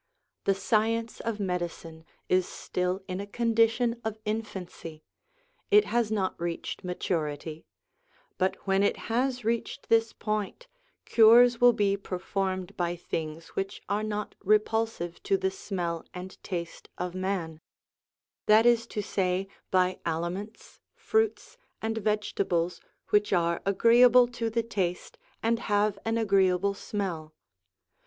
The 0.45 0.55
science 0.55 1.19
of 1.19 1.39
medicine 1.39 2.05
is 2.27 2.47
still 2.47 3.03
in 3.07 3.19
a 3.19 3.27
condition 3.27 4.01
of 4.03 4.17
infancy; 4.25 5.03
it 5.69 5.85
has 5.85 6.11
not 6.11 6.33
reached 6.41 6.83
maturity; 6.83 7.67
but 8.39 8.55
when 8.65 8.81
it 8.81 8.97
has 8.97 9.45
reached 9.45 9.89
this 9.89 10.11
point, 10.11 10.67
cures 11.05 11.61
will 11.61 11.71
be 11.73 11.97
performed 11.97 12.75
by 12.75 12.95
things 12.95 13.49
which 13.49 13.83
are 13.87 14.01
not 14.01 14.33
repulsive 14.43 15.21
to 15.21 15.37
the 15.37 15.51
smell 15.51 16.03
and 16.15 16.41
taste 16.41 16.89
of 16.97 17.13
man; 17.13 17.61
that 18.47 18.65
is 18.65 18.87
to 18.87 19.03
say 19.03 19.47
by 19.69 19.99
aliments, 20.03 20.79
fruits, 20.95 21.57
and 21.79 21.99
vegetables 21.99 22.81
which 23.09 23.31
are 23.31 23.61
agreeable 23.67 24.27
to 24.29 24.49
the 24.49 24.63
taste 24.63 25.19
and 25.43 25.59
have 25.59 25.99
an 26.05 26.17
agreeable 26.17 26.73
smell. 26.73 27.35